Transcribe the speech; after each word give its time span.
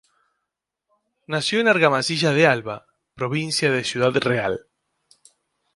Nació 1.27 1.59
en 1.59 1.67
Argamasilla 1.67 2.33
de 2.33 2.47
Alba, 2.47 2.87
provincia 3.13 3.69
de 3.69 3.83
Ciudad 3.83 4.13
Real. 4.15 4.65